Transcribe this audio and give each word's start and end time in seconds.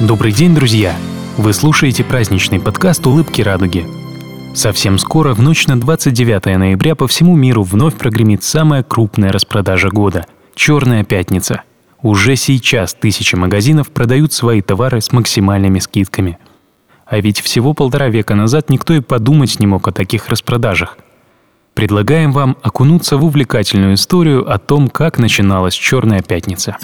Добрый 0.00 0.30
день, 0.30 0.54
друзья! 0.54 0.94
Вы 1.36 1.52
слушаете 1.52 2.04
праздничный 2.04 2.60
подкаст 2.60 3.04
«Улыбки 3.08 3.42
радуги». 3.42 3.84
Совсем 4.54 4.96
скоро, 4.96 5.34
в 5.34 5.42
ночь 5.42 5.66
на 5.66 5.78
29 5.78 6.56
ноября, 6.56 6.94
по 6.94 7.08
всему 7.08 7.34
миру 7.34 7.64
вновь 7.64 7.96
прогремит 7.96 8.44
самая 8.44 8.84
крупная 8.84 9.32
распродажа 9.32 9.88
года– 9.88 10.26
«Черная 10.54 11.02
пятница». 11.02 11.62
Уже 12.00 12.36
сейчас 12.36 12.94
тысячи 12.94 13.34
магазинов 13.34 13.90
продают 13.90 14.32
свои 14.32 14.62
товары 14.62 15.00
с 15.00 15.10
максимальными 15.10 15.80
скидками. 15.80 16.38
А 17.04 17.18
ведь 17.18 17.40
всего 17.40 17.74
полтора 17.74 18.08
века 18.08 18.36
назад 18.36 18.70
никто 18.70 18.94
и 18.94 19.00
подумать 19.00 19.58
не 19.58 19.66
мог 19.66 19.88
о 19.88 19.92
таких 19.92 20.28
распродажах. 20.28 20.96
Предлагаем 21.74 22.30
вам 22.30 22.56
окунуться 22.62 23.16
в 23.16 23.24
увлекательную 23.24 23.94
историю 23.94 24.48
о 24.48 24.58
том, 24.58 24.90
как 24.90 25.18
начиналась 25.18 25.74
«Черная 25.74 26.22
пятница». 26.22 26.76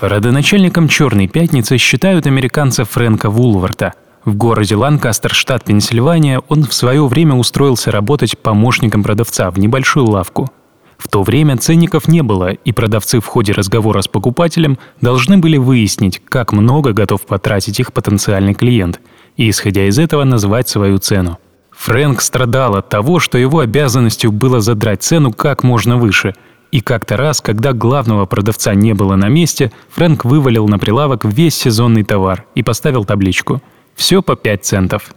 Родоначальником 0.00 0.88
«Черной 0.88 1.26
пятницы» 1.26 1.78
считают 1.78 2.26
американца 2.26 2.84
Фрэнка 2.84 3.30
Вулварта. 3.30 3.94
В 4.26 4.34
городе 4.34 4.76
Ланкастер, 4.76 5.32
штат 5.32 5.64
Пенсильвания, 5.64 6.42
он 6.48 6.64
в 6.64 6.74
свое 6.74 7.06
время 7.06 7.34
устроился 7.34 7.90
работать 7.90 8.38
помощником 8.38 9.02
продавца 9.02 9.50
в 9.50 9.58
небольшую 9.58 10.04
лавку. 10.06 10.50
В 10.98 11.08
то 11.08 11.22
время 11.22 11.56
ценников 11.56 12.08
не 12.08 12.22
было, 12.22 12.50
и 12.50 12.72
продавцы 12.72 13.20
в 13.20 13.26
ходе 13.26 13.52
разговора 13.52 14.02
с 14.02 14.08
покупателем 14.08 14.78
должны 15.00 15.38
были 15.38 15.56
выяснить, 15.56 16.20
как 16.28 16.52
много 16.52 16.92
готов 16.92 17.24
потратить 17.24 17.80
их 17.80 17.94
потенциальный 17.94 18.54
клиент, 18.54 19.00
и, 19.38 19.48
исходя 19.48 19.86
из 19.86 19.98
этого, 19.98 20.24
назвать 20.24 20.68
свою 20.68 20.98
цену. 20.98 21.38
Фрэнк 21.70 22.20
страдал 22.20 22.76
от 22.76 22.90
того, 22.90 23.18
что 23.18 23.38
его 23.38 23.60
обязанностью 23.60 24.30
было 24.30 24.60
задрать 24.60 25.02
цену 25.02 25.32
как 25.32 25.62
можно 25.62 25.96
выше– 25.96 26.34
и 26.72 26.80
как-то 26.80 27.16
раз, 27.16 27.40
когда 27.40 27.72
главного 27.72 28.26
продавца 28.26 28.74
не 28.74 28.92
было 28.92 29.16
на 29.16 29.28
месте, 29.28 29.72
Фрэнк 29.90 30.24
вывалил 30.24 30.68
на 30.68 30.78
прилавок 30.78 31.24
весь 31.24 31.54
сезонный 31.54 32.02
товар 32.02 32.44
и 32.54 32.62
поставил 32.62 33.04
табличку 33.04 33.62
«Все 33.94 34.22
по 34.22 34.36
5 34.36 34.64
центов». 34.64 35.14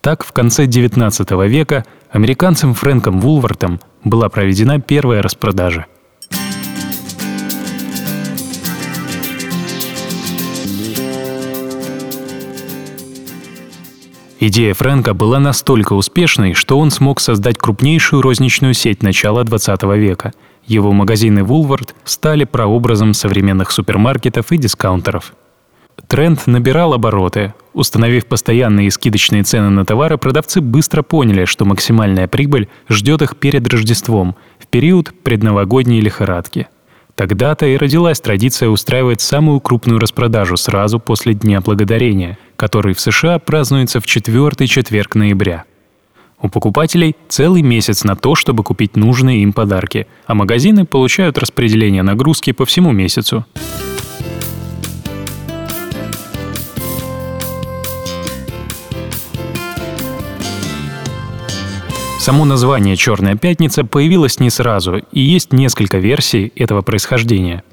Так, 0.00 0.24
в 0.24 0.32
конце 0.32 0.66
19 0.66 1.30
века 1.48 1.84
американцем 2.10 2.74
Фрэнком 2.74 3.20
Вулвартом 3.20 3.80
была 4.04 4.28
проведена 4.28 4.80
первая 4.80 5.22
распродажа. 5.22 5.86
Идея 14.40 14.74
Фрэнка 14.74 15.14
была 15.14 15.40
настолько 15.40 15.94
успешной, 15.94 16.52
что 16.52 16.78
он 16.78 16.90
смог 16.90 17.18
создать 17.18 17.56
крупнейшую 17.56 18.20
розничную 18.20 18.74
сеть 18.74 19.02
начала 19.02 19.42
20 19.42 19.82
века– 19.82 20.32
его 20.66 20.92
магазины 20.92 21.40
Woolworth 21.40 21.90
стали 22.04 22.44
прообразом 22.44 23.14
современных 23.14 23.70
супермаркетов 23.70 24.52
и 24.52 24.56
дискаунтеров. 24.56 25.34
Тренд 26.08 26.46
набирал 26.46 26.92
обороты. 26.94 27.54
Установив 27.72 28.26
постоянные 28.26 28.90
скидочные 28.90 29.42
цены 29.42 29.70
на 29.70 29.84
товары, 29.84 30.18
продавцы 30.18 30.60
быстро 30.60 31.02
поняли, 31.02 31.44
что 31.44 31.64
максимальная 31.64 32.28
прибыль 32.28 32.68
ждет 32.88 33.22
их 33.22 33.36
перед 33.36 33.66
Рождеством, 33.68 34.36
в 34.58 34.66
период 34.66 35.12
предновогодней 35.22 36.00
лихорадки. 36.00 36.68
Тогда-то 37.14 37.66
и 37.66 37.76
родилась 37.76 38.20
традиция 38.20 38.68
устраивать 38.68 39.20
самую 39.20 39.60
крупную 39.60 40.00
распродажу 40.00 40.56
сразу 40.56 40.98
после 40.98 41.34
Дня 41.34 41.60
Благодарения, 41.60 42.38
который 42.56 42.94
в 42.94 43.00
США 43.00 43.38
празднуется 43.38 44.00
в 44.00 44.06
четвертый 44.06 44.66
четверг 44.66 45.14
ноября– 45.14 45.64
у 46.44 46.48
покупателей 46.50 47.16
целый 47.28 47.62
месяц 47.62 48.04
на 48.04 48.14
то, 48.14 48.34
чтобы 48.34 48.62
купить 48.62 48.96
нужные 48.96 49.42
им 49.42 49.52
подарки, 49.52 50.06
а 50.26 50.34
магазины 50.34 50.84
получают 50.84 51.38
распределение 51.38 52.02
нагрузки 52.02 52.52
по 52.52 52.66
всему 52.66 52.92
месяцу. 52.92 53.46
Само 62.20 62.44
название 62.44 62.96
«Черная 62.96 63.36
пятница» 63.36 63.84
появилось 63.84 64.40
не 64.40 64.48
сразу, 64.48 65.02
и 65.12 65.20
есть 65.20 65.52
несколько 65.52 65.98
версий 65.98 66.52
этого 66.56 66.80
происхождения. 66.80 67.64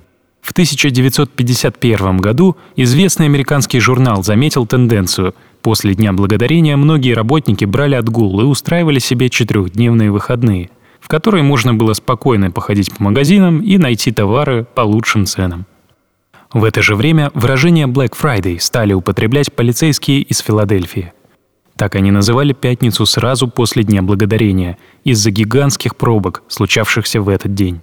В 0.51 0.53
1951 0.53 2.17
году 2.17 2.57
известный 2.75 3.27
американский 3.27 3.79
журнал 3.79 4.21
заметил 4.21 4.65
тенденцию– 4.65 5.33
После 5.61 5.93
Дня 5.93 6.11
Благодарения 6.11 6.75
многие 6.75 7.13
работники 7.13 7.65
брали 7.65 7.95
отгул 7.95 8.41
и 8.41 8.43
устраивали 8.43 8.99
себе 8.99 9.29
четырехдневные 9.29 10.11
выходные, 10.11 10.71
в 10.99 11.07
которые 11.07 11.43
можно 11.43 11.73
было 11.73 11.93
спокойно 11.93 12.49
походить 12.49 12.91
по 12.91 13.03
магазинам 13.03 13.61
и 13.61 13.77
найти 13.77 14.11
товары 14.11 14.65
по 14.75 14.81
лучшим 14.81 15.25
ценам. 15.25 15.65
В 16.51 16.63
это 16.63 16.81
же 16.81 16.95
время 16.95 17.31
выражение 17.33 17.85
Black 17.85 18.13
Friday 18.19 18.59
стали 18.59 18.93
употреблять 18.93 19.53
полицейские 19.53 20.21
из 20.21 20.39
Филадельфии. 20.39 21.13
Так 21.77 21.95
они 21.95 22.11
называли 22.11 22.53
пятницу 22.53 23.05
сразу 23.05 23.47
после 23.47 23.83
Дня 23.83 24.01
Благодарения 24.01 24.77
из-за 25.03 25.31
гигантских 25.31 25.95
пробок, 25.95 26.43
случавшихся 26.47 27.21
в 27.21 27.29
этот 27.29 27.53
день. 27.53 27.81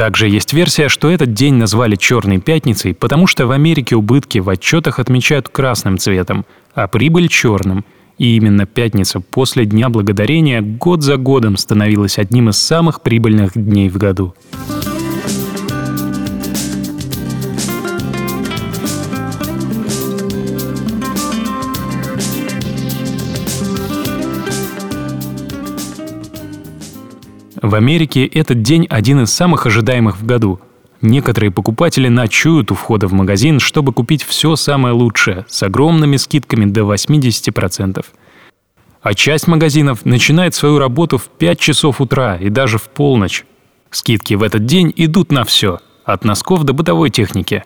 Также 0.00 0.30
есть 0.30 0.54
версия, 0.54 0.88
что 0.88 1.10
этот 1.10 1.34
день 1.34 1.56
назвали 1.56 1.94
«Черной 1.94 2.38
пятницей», 2.38 2.94
потому 2.94 3.26
что 3.26 3.46
в 3.46 3.50
Америке 3.50 3.96
убытки 3.96 4.38
в 4.38 4.48
отчетах 4.48 4.98
отмечают 4.98 5.50
красным 5.50 5.98
цветом, 5.98 6.46
а 6.72 6.88
прибыль– 6.88 7.28
черным. 7.28 7.84
И 8.16 8.36
именно 8.36 8.64
пятница 8.64 9.20
после 9.20 9.66
Дня 9.66 9.90
Благодарения 9.90 10.62
год 10.62 11.02
за 11.02 11.18
годом 11.18 11.58
становилась 11.58 12.16
одним 12.16 12.48
из 12.48 12.56
самых 12.56 13.02
прибыльных 13.02 13.52
дней 13.52 13.90
в 13.90 13.98
году. 13.98 14.32
В 27.62 27.74
Америке 27.74 28.24
этот 28.24 28.62
день 28.62 28.86
один 28.88 29.22
из 29.22 29.32
самых 29.34 29.66
ожидаемых 29.66 30.18
в 30.18 30.24
году. 30.24 30.60
Некоторые 31.02 31.50
покупатели 31.50 32.08
ночуют 32.08 32.70
у 32.70 32.74
входа 32.74 33.06
в 33.06 33.12
магазин, 33.12 33.60
чтобы 33.60 33.92
купить 33.92 34.22
все 34.22 34.56
самое 34.56 34.94
лучшее, 34.94 35.44
с 35.48 35.62
огромными 35.62 36.16
скидками 36.16 36.64
до 36.64 36.82
80%. 36.82 38.04
А 39.02 39.14
часть 39.14 39.46
магазинов 39.46 40.06
начинает 40.06 40.54
свою 40.54 40.78
работу 40.78 41.18
в 41.18 41.28
5 41.28 41.58
часов 41.60 42.00
утра 42.00 42.36
и 42.36 42.48
даже 42.48 42.78
в 42.78 42.88
полночь. 42.88 43.44
Скидки 43.90 44.34
в 44.34 44.42
этот 44.42 44.64
день 44.64 44.92
идут 44.96 45.30
на 45.30 45.44
все, 45.44 45.80
от 46.04 46.24
носков 46.24 46.64
до 46.64 46.72
бытовой 46.72 47.10
техники. 47.10 47.64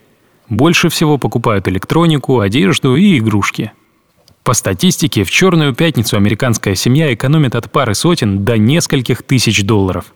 Больше 0.49 0.89
всего 0.89 1.19
покупают 1.19 1.69
электронику, 1.69 2.41
одежду 2.41 2.97
и 2.97 3.19
игрушки– 3.19 3.73
по 4.45 4.53
статистике, 4.53 5.25
в 5.25 5.31
«Черную 5.31 5.75
пятницу» 5.75 6.19
американская 6.19 6.75
семья 6.75 7.13
экономит 7.15 7.55
от 7.55 7.73
пары 7.73 7.95
сотен 7.95 8.45
до 8.45 8.59
нескольких 8.59 9.23
тысяч 9.23 9.65
долларов. 9.65 10.13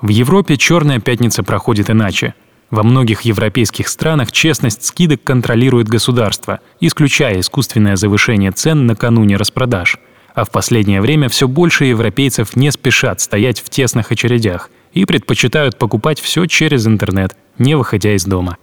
В 0.00 0.08
Европе 0.10 0.56
«Черная 0.56 1.00
пятница» 1.00 1.42
проходит 1.42 1.90
иначе. 1.90 2.34
Во 2.70 2.84
многих 2.84 3.22
европейских 3.22 3.88
странах 3.88 4.30
честность 4.30 4.84
скидок 4.84 5.24
контролирует 5.24 5.88
государство, 5.88 6.60
исключая 6.78 7.40
искусственное 7.40 7.96
завышение 7.96 8.52
цен 8.52 8.86
накануне 8.86 9.36
распродаж. 9.36 9.98
А 10.36 10.44
в 10.44 10.50
последнее 10.50 11.00
время 11.00 11.28
все 11.28 11.48
больше 11.48 11.84
европейцев 11.86 12.54
не 12.54 12.70
спешат 12.70 13.20
стоять 13.20 13.60
в 13.60 13.70
тесных 13.70 14.12
очередях 14.12 14.70
и 14.92 15.04
предпочитают 15.04 15.78
покупать 15.78 16.20
все 16.20 16.46
через 16.46 16.86
интернет, 16.86 17.36
не 17.58 17.76
выходя 17.76 18.14
из 18.14 18.24
дома. 18.24 18.56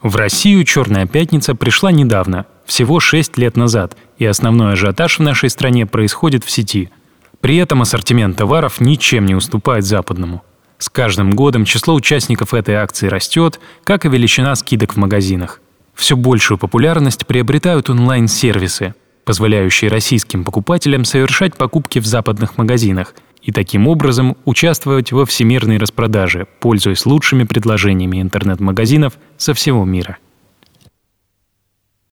В 0.00 0.16
Россию 0.16 0.64
«Черная 0.64 1.06
пятница» 1.06 1.54
пришла 1.54 1.92
недавно, 1.92 2.46
всего 2.66 3.00
6 3.00 3.38
лет 3.38 3.56
назад, 3.56 3.96
и 4.18 4.26
основной 4.26 4.74
ажиотаж 4.74 5.18
в 5.18 5.22
нашей 5.22 5.48
стране 5.48 5.86
происходит 5.86 6.44
в 6.44 6.50
сети. 6.50 6.90
При 7.40 7.56
этом 7.56 7.82
ассортимент 7.82 8.36
товаров 8.36 8.80
ничем 8.80 9.24
не 9.24 9.34
уступает 9.34 9.84
западному. 9.84 10.42
С 10.78 10.90
каждым 10.90 11.34
годом 11.34 11.64
число 11.64 11.94
участников 11.94 12.52
этой 12.52 12.74
акции 12.74 13.08
растет, 13.08 13.60
как 13.84 14.04
и 14.04 14.08
величина 14.08 14.54
скидок 14.56 14.94
в 14.94 14.96
магазинах. 14.96 15.60
Все 15.94 16.16
большую 16.16 16.58
популярность 16.58 17.26
приобретают 17.26 17.88
онлайн-сервисы, 17.88 18.94
позволяющие 19.24 19.90
российским 19.90 20.44
покупателям 20.44 21.04
совершать 21.04 21.56
покупки 21.56 21.98
в 21.98 22.06
западных 22.06 22.58
магазинах 22.58 23.14
и 23.42 23.52
таким 23.52 23.88
образом 23.88 24.36
участвовать 24.44 25.12
во 25.12 25.24
всемирной 25.24 25.78
распродаже, 25.78 26.46
пользуясь 26.60 27.06
лучшими 27.06 27.44
предложениями 27.44 28.20
интернет-магазинов 28.20 29.14
со 29.38 29.54
всего 29.54 29.84
мира. 29.84 30.18